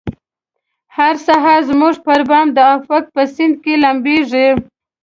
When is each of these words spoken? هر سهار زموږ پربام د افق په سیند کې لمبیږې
هر 0.97 1.13
سهار 1.27 1.59
زموږ 1.69 1.95
پربام 2.05 2.47
د 2.53 2.57
افق 2.75 3.03
په 3.15 3.21
سیند 3.35 3.55
کې 3.63 3.73
لمبیږې 3.83 4.47